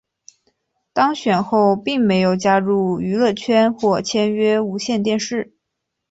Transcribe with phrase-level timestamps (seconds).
[0.93, 5.53] 当选后并没有加入娱乐圈或签约无线电视。